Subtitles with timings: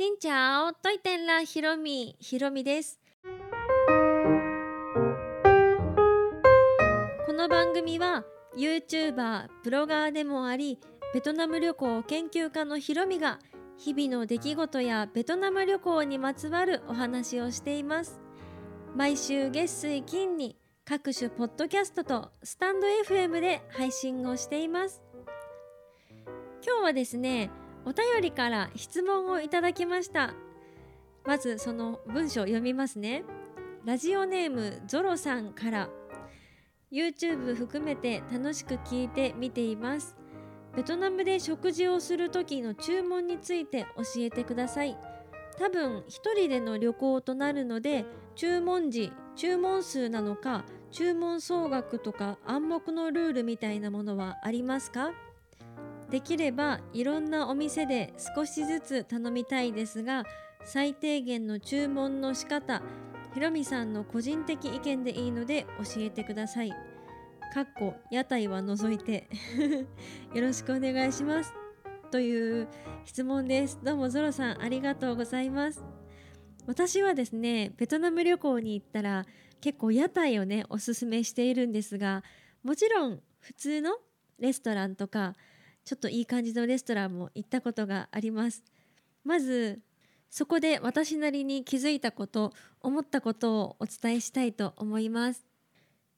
[0.00, 2.98] しんちゃおといてんらひろみひろみです。
[7.26, 8.24] この番組は
[8.56, 10.78] YouTuber ブロガーでもあり
[11.12, 13.40] ベトナム旅行研究家のひろみが
[13.76, 18.22] 日々の出来事やベトナム旅行にまつわるお話をしています。
[18.96, 20.56] 毎週月水金に
[20.86, 25.02] 各種ポッドキャストとスタンド FM で配信をしています。
[26.66, 27.50] 今日はですね
[27.84, 30.34] お便りから質問をいただきました。
[31.24, 33.24] まずその文章を読みますね。
[33.84, 35.88] ラジオネームゾロさんから。
[36.92, 40.16] YouTube 含めて楽しく聞いて見ています。
[40.74, 44.96] ベトナムで食事をする時の注文について教えてください。
[45.58, 55.12] 多分一人での旅行となるので注文時注文数なのか注文総額とか暗黙のルールみたいなものはありますか？
[56.10, 60.24] できればいろんなお店で少しずつ頼みたいですが
[60.64, 62.82] 最低限の注文の仕方
[63.32, 66.72] ひろみさんの個人的意見でいいので教えてください。
[67.52, 69.28] かっこ屋台は除いて
[70.34, 71.52] よろしくお願いします。
[72.10, 72.68] という
[73.04, 73.78] 質問です。
[73.82, 75.84] どうもゾロさんありがとうございます。
[76.66, 79.26] 私はですねベトナム旅行に行ったら
[79.60, 82.22] 結構屋台をねおすすめしているんですが
[82.62, 83.96] もちろん普通の
[84.38, 85.34] レストランとか
[85.90, 88.62] ちょっといい感じのレストランも行ったことがあります。
[89.24, 89.80] まず
[90.30, 95.44] そこで私なりに気づいたこと思ったことをお伝えしたいと思います。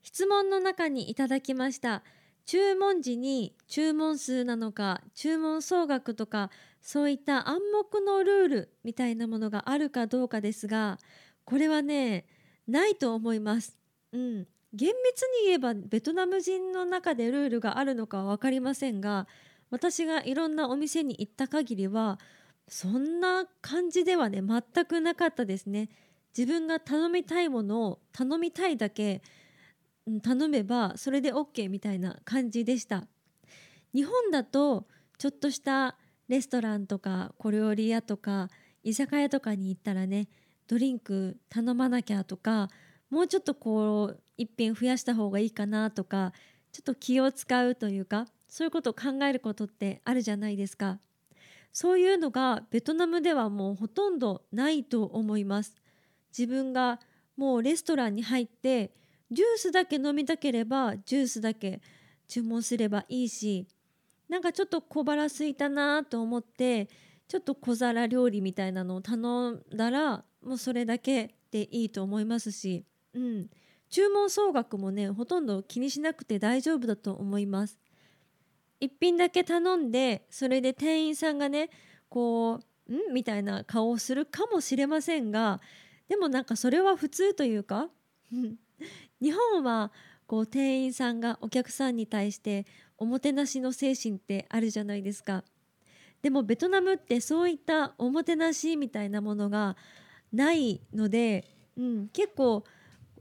[0.00, 2.02] 質問の中にいただきました。
[2.46, 10.96] 注文時に注文数なのか注文総額とかそういった暗黙のルールみたいなものがあるかどうかですが
[11.44, 12.24] これはね
[12.66, 13.76] ないと思います。
[14.12, 19.26] うん、厳密に言えばベトナム人の中でルールがあるのかは分かりませんが
[19.70, 22.18] 私がいろんなお店に行った限りは
[22.68, 25.88] そんな感じではね全くなかったですね。
[26.36, 29.22] 自分が頼みたいものを頼みたいだけ
[30.22, 33.06] 頼めばそれで OK みたいな感じでした
[33.94, 34.86] 日本だと
[35.18, 35.96] ちょっとした
[36.28, 38.48] レストランとか小料理屋とか
[38.84, 40.28] 居酒屋とかに行ったらね
[40.68, 42.68] ドリンク頼まなきゃとか
[43.10, 46.32] もうちょっとこう一品増やした方がいいかなとか
[46.72, 50.98] ちょっと気を使うというかそういうことを考えることってあるじゃないですか。
[51.72, 55.76] そういうのがベトナムではもうほとんどないと思います。
[56.36, 57.00] 自分が
[57.36, 58.92] もうレストランに入って
[59.30, 61.80] ジュースだけ飲みたければジュースだけ
[62.26, 63.66] 注文すればいいし
[64.28, 66.88] なんかちょっと小腹すいたなと思って
[67.28, 73.48] ちょっと小皿料理みたいなのを頼んだらもうそれだけでいいと思いますし、うん、
[73.90, 77.78] 注文総額もねほとんど気にしなくて大丈夫だと思います。
[78.80, 81.70] 1品だけ頼んでそれで店員さんがね
[82.08, 85.60] こう「ん?」みたいな顔をするかもしれませんが
[86.08, 87.90] でもなんかそれは普通というか
[89.20, 89.92] 日本は
[90.26, 92.66] こう店員さんがお客さんに対して
[92.96, 95.44] おもてなしの精神ってあるじゃないですか。
[96.20, 99.76] でもベトナムってそういったおもてなしみたいなものが
[100.32, 101.44] ないので、
[101.76, 102.64] うん、結構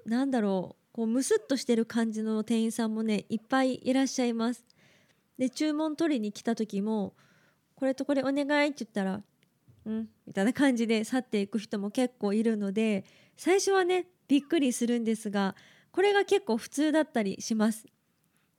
[0.05, 4.65] なんだろうこうムスッとしてる感じの店員さんもねいっぱいいらっしゃいます。
[5.37, 7.15] で注文取りに来た時も
[7.75, 9.23] 「これとこれお願い」って言ったら
[9.85, 13.05] 「うん」みたいな感じで去っていく人も結構いるので
[13.35, 15.55] 最初はねびっくりするんですが
[15.91, 17.85] これが結構普通だったりします。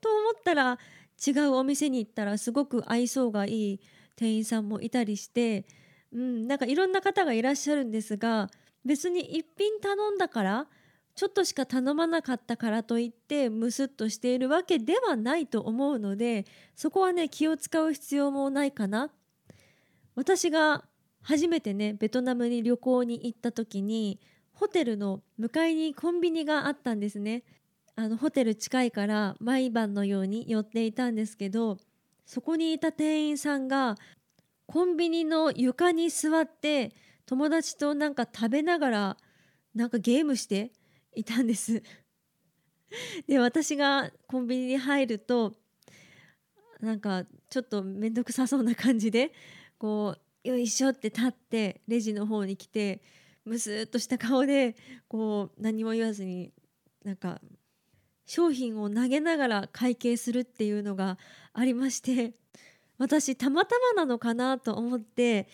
[0.01, 0.79] と思ったら
[1.27, 3.81] 違うお店に行ったらすごく愛想がいい
[4.15, 5.67] 店員さんもいたりして、
[6.13, 8.51] うん、なんかいろんな方がいらっしゃるんですが
[8.85, 10.67] 別に一品頼んだから
[11.19, 16.45] ちょっとしか頼まなかったからといってムスッとしているわけではないと思うので
[16.77, 19.11] そこはね気を使う必要もないかな。
[20.15, 20.85] 私が
[21.21, 24.21] 初めてねベトナムに旅行に行った時に
[24.53, 27.43] ホテルの向かいにコンビニがあったんですね
[27.97, 31.79] あのホテル近いから毎晩のように寄っていたんですけど
[32.27, 33.97] そこにいた店員さんが
[34.67, 36.93] コンビニの床に座って
[37.27, 39.17] 友達となんか食べながら
[39.75, 40.71] なんかゲームして
[41.15, 41.83] いたんです。
[43.27, 45.55] で私がコンビニに入ると
[46.81, 49.33] なんかちょっと面倒くさそうな感じで
[49.79, 53.03] こうよいしょって立ってレジの方に来て
[53.45, 54.77] むすっとした顔で
[55.09, 56.53] こう何も言わずに
[57.05, 57.41] なんか
[58.27, 61.19] 商品を投げながら会計するっていうのが
[61.53, 62.35] ありまして
[62.99, 65.49] 私たまたまなのかなと思って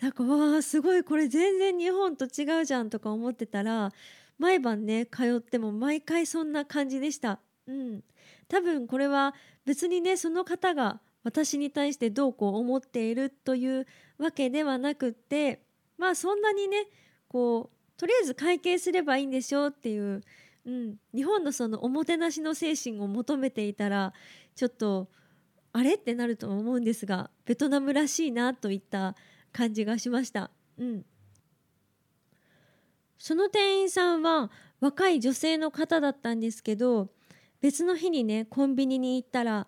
[0.00, 3.92] なんかわあすごいこれ全然日本と違うじゃんとか思ってたら
[4.40, 7.40] 毎晩ね通っても毎回そんな感じでした。
[7.66, 8.02] うん、
[8.48, 9.34] 多分これは
[9.66, 15.60] 別にねその方が私に対してどうこう思っているというわけではなくって
[15.98, 16.86] まあそんなにね
[17.28, 20.22] こうとりあえず会計すればいいんでしょうっていう、
[20.64, 24.14] うん、日本のそのおもてなしの精神を求めていたら
[24.56, 25.10] ちょっと
[25.74, 29.14] あれってなると思うんですがベトナムらしいなといった
[29.52, 30.50] 感じがしました。
[30.78, 31.04] うん、
[33.20, 34.50] その店員さんは
[34.80, 37.10] 若い女性の方だったんですけど
[37.60, 39.66] 別の日にねコンビニに行ったら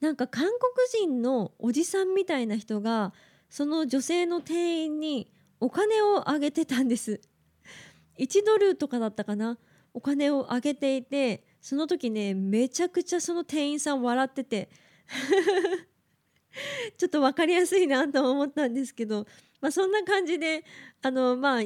[0.00, 0.52] なんか韓国
[1.04, 3.12] 人のおじさんみたいな人が
[3.50, 7.20] その女性の店員にお金をあげてたんです。
[8.18, 9.58] 1ドルとかだったかな？
[9.92, 14.70] お金をあげていてその時ねめちゃくちゃその店員さん笑ってて
[16.96, 19.26] ちょっと分かりやすいなと思ったんですけど、
[19.60, 20.64] まあ、そんな感じで
[21.02, 21.62] あのまあ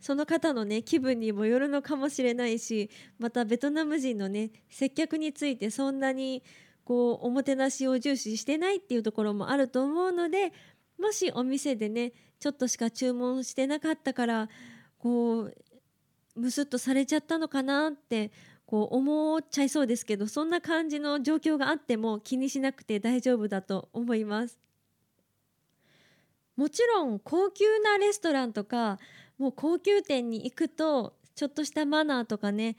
[0.00, 6.42] その方のね気分にもよるのかもしれないしまたベトナム人のね接客についてそんなに
[6.84, 10.52] こうおもてなしを重視してないっていうところもあると思うので
[10.98, 14.48] もしお店でねちょっとしか注文してなかったから
[14.98, 15.54] こう
[16.36, 18.30] ムスッとされちゃったのかなって
[18.64, 24.58] こう思っちゃいそうですけどそんな感じの状況があっても気にしなくて大丈夫だと思います。
[26.56, 28.98] もちろん高級なレストランとか
[29.38, 32.76] もう高級店に行くとちょっとしたマナーとかね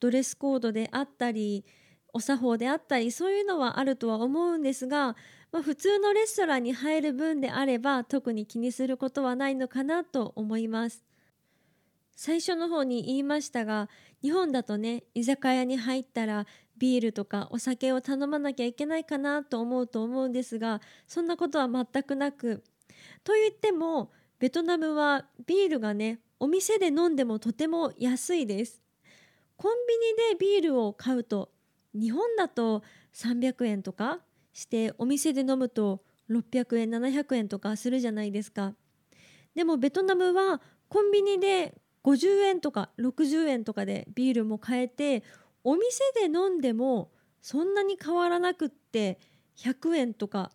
[0.00, 1.64] ドレスコードであったり
[2.12, 5.16] お作法であったりそういうのはあるとは思うんですが、
[5.52, 11.04] まあ、普通のレストランに入る分であれば特に気にすることはないのかなと思います。
[12.16, 13.88] 最初の方に言いましたが
[14.22, 16.46] 日本だとね居酒屋に入ったら
[16.76, 22.62] ビールとかお酒を頼まなきゃいけないかなと思うと思うんですがそんなことは全くなく
[23.24, 24.12] と言っても
[24.44, 28.82] ベトナムはビールがねお店で飲んでもとても安いです。
[29.56, 31.50] コンビニでビールを買うと
[31.94, 32.82] 日本だと
[33.14, 34.18] 300円とか
[34.52, 38.74] してお店で飲むと600円700円とかするじゃないですか。
[39.54, 45.22] でもベトナムはコンビニで50円とか60円とかでビールも買えて
[45.62, 49.18] お店で飲んでもそんなに変わらなくって
[49.56, 50.50] 100円とか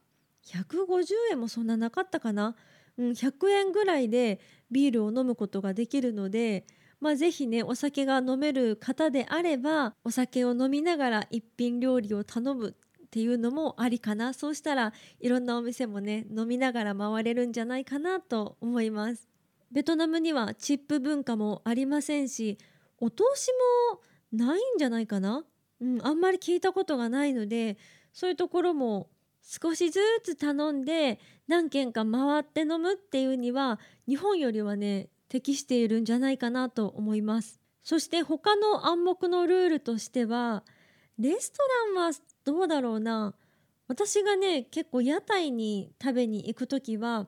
[0.45, 2.55] 150円もそんななかったかな、
[2.99, 6.65] うん、100円ぐらいでビールを飲むことができるので
[6.99, 12.75] まあ是非ねお酒が飲める方であればお酒を飲みながら一品料理を頼む
[13.05, 14.35] っていうのもありかな。
[14.35, 19.27] そうしたらいろんなお店もね飲みながら回れるんじゃないかなと思います。
[19.71, 22.57] ベトナムにはチップ文化もありませんし
[22.99, 23.49] お通し
[23.93, 25.43] もないんじゃないかな、
[25.79, 27.77] うん、あんまり聞いたことがないので
[28.11, 29.09] そういうところも
[29.41, 40.63] 少しずつ頼んで何軒か回って飲むっていうには日本よりはね適しているんじゃないかなと思いますそして他の暗黙のルールとしては
[41.17, 41.57] レスト
[41.95, 42.11] ランは
[42.45, 43.33] どうだろうな
[43.87, 47.27] 私がね結構屋台に食べに行く時は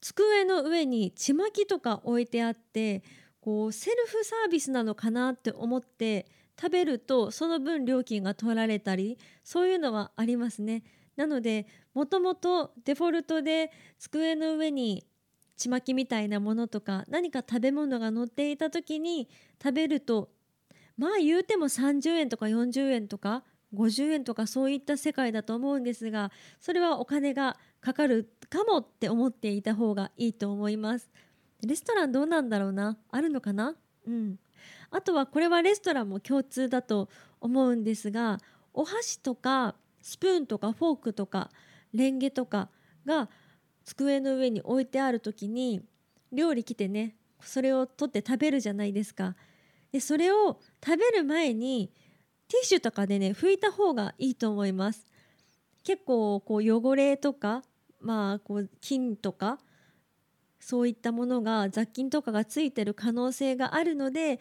[0.00, 3.02] 机の上にちまきとか置いてあって
[3.40, 6.26] こうセルフサービスなのかなって思って
[6.60, 10.82] 食べるとその分料金が取られたりそういうのはありますね。
[11.20, 15.04] なのでもともとデフォルトで机の上に
[15.58, 19.28] ちまきみたいなものとか何か食べ物が乗っていた時に
[19.62, 20.30] 食べると
[20.96, 23.44] まあ言うても30円とか40円とか
[23.74, 31.10] 50円とかそういった世界だと思うんですがそれはお金がかかるかもって思っていた方がいいと思います。
[31.62, 32.96] レストランどうなんだろうな？
[33.10, 33.74] あるのかな？
[34.06, 34.38] うん。
[34.90, 37.10] あとはこれはレストランも共通だと
[37.42, 38.38] 思うんですが
[38.72, 41.50] お箸とかスプーンとかフォークとか
[41.92, 42.68] レンゲとか
[43.04, 43.28] が
[43.84, 45.82] 机の上に置いてある時に
[46.32, 49.34] 料理来てねそれを取って食べるじゃないですか。
[49.92, 51.90] でそれを食べる前に
[52.48, 55.06] ティッシュとかでね拭いた方がいいと思います。
[55.82, 57.62] 結構こう汚れとか
[58.00, 59.58] まあこう菌とか
[60.60, 64.38] そういったものが雑菌とかがついてる可能性があるので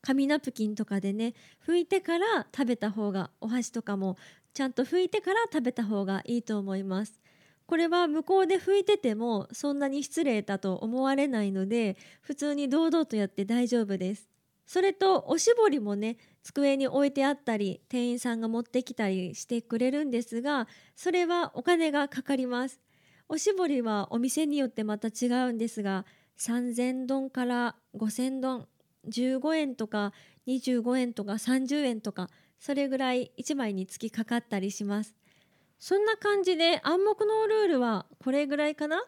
[0.00, 1.34] 紙ナプキンとかでね
[1.66, 4.16] 拭いてから食べた方がお箸とかも
[4.54, 7.20] ちゃんと拭いてから食べた方がいいと思います。
[7.66, 14.28] これは向こうで拭いててもそんなに失礼だと思われないので普通に堂々とやって大丈夫です。
[14.64, 22.80] それとおしぼりもね机に置いてあったり店員さんが持ってきたりしてくれるんですがそれはお金がかかります。
[23.28, 26.06] おしぼりはお店によってまた違うんですが
[26.38, 28.68] 3000ドンから5000ドン
[29.08, 30.12] 15円とか
[30.46, 35.14] 25円とか30円とかそれぐらい1枚につきかかったりします
[35.78, 39.00] そんな感じで暗黙のルールはこれぐらいかな？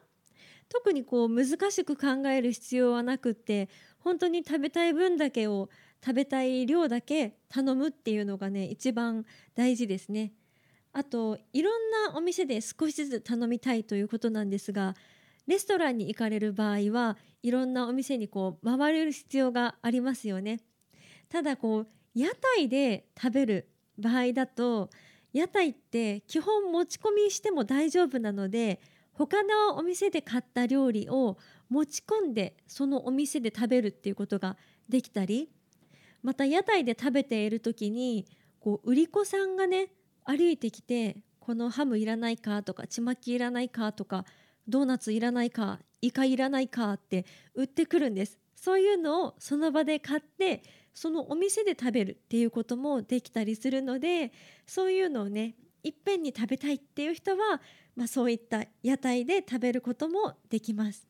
[0.69, 5.69] 特にこう難しく考える必要はなくって本当に食べたい分だけを
[6.03, 9.27] 食べたい量だけ頼むっていうのがね一番
[9.57, 10.33] 大事ですね。
[10.93, 14.95] あといろんなお店で少しずつ頼みたいということなんですが
[15.47, 20.61] レストランに行かれる場合はいろんなお店にこう回れる必要がありますよね。
[21.29, 24.91] ただこう屋台で食べる場合だと
[25.33, 28.81] 屋台って基本持ち込みしても大丈夫なので
[29.13, 31.39] 他のお店で買った料理を
[31.69, 34.57] 持ち込んでそのお店で食べるっていうことが
[34.89, 35.51] できたり
[36.23, 38.27] また屋台で食べている時に
[38.59, 39.89] こう売り子さんがね
[40.25, 44.25] 歩いてきてこのハムいらないかとかちまきいらないかとか
[44.69, 47.25] ドーナツいらないかイカいらないかって
[47.55, 48.39] 売ってくるんです。
[48.55, 50.63] そういうのをその場で買って
[51.01, 54.33] そのお店で食べるっていうこともできたりするので
[54.67, 57.63] そういうのをねいっぺんに食べたいっていう人は、
[57.97, 61.09] まあ、そういった屋台で食べることもできます。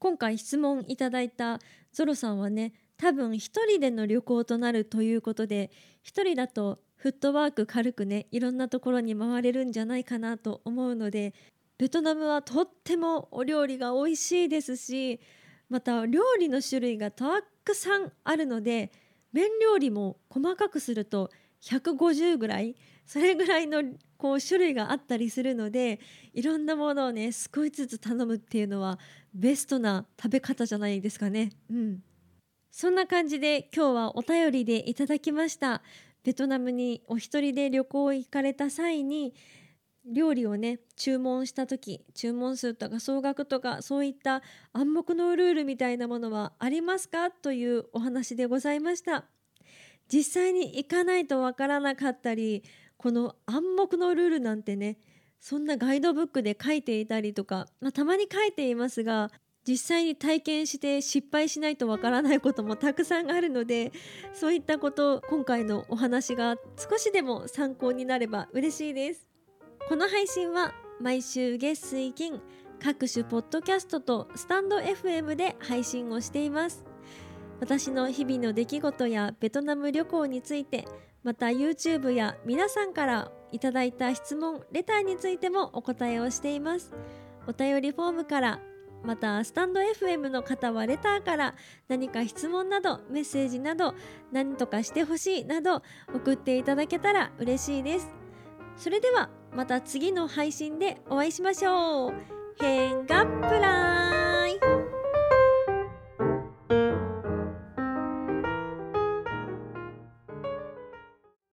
[0.00, 1.60] 今回質問いただいた
[1.94, 5.70] ゾロさんはね多分一人での旅行となるということで
[6.02, 11.32] 一人だとフットワーク軽くねいろんなところに回れるんじゃないかなと思うので
[11.78, 15.20] ベトナムはとってもお料理が美味しいですし
[15.70, 18.92] また料理の種類がたくさんあるので
[19.32, 21.30] 麺料理も細かくすると
[21.62, 23.82] 150ぐらいそれぐらいの
[24.16, 26.00] こう種類があったりするので
[26.32, 28.98] いろんなものをね少しずつ頼むっていうのは
[29.34, 31.50] ベストな食べ方じゃないですかね。
[31.70, 32.02] うん、
[32.70, 35.82] そんな感じで今日はお便りでいただきました
[36.24, 39.34] ベトナムにお一人で旅行行かれた際に
[40.04, 44.42] 料理をね注文した時注文数とか総額とかそういった
[44.72, 49.24] 暗黙のルールみたいなものはありますかというお話でございました。
[50.12, 52.64] 実際に行かないとわからなかったり
[52.98, 54.98] この暗黙のルールなんてね
[55.40, 59.30] そんなガイドブックで書いていたりとか、まあ、たまに書いていますが
[59.66, 63.92] 実際に体験して失敗しないとわからないこともたくさんあるので
[64.34, 69.31] そういったこと今回のお話が少しでも参考になれば嬉しいです。
[69.92, 70.72] この配信は
[71.02, 72.40] 毎週月水金
[72.82, 76.86] 各種ポッドキャストとスタンド FM で配信をしています。
[77.60, 80.88] 私の日々の出来事やベトナム旅行について
[81.22, 86.94] また YouTube や皆さんからいただいた質問レターについてもお答えをしています。
[87.46, 88.60] お便りフォームから
[89.04, 91.54] またスタンド FM の方はレターから
[91.88, 93.94] 何か質問などメッセージなど
[94.32, 95.82] 何とかしてほしいなど
[96.14, 98.08] 送っていただけたら嬉しいです。
[98.78, 102.12] それではまた次の配信でお会いしましょう。
[102.58, 104.01] 変ガップラン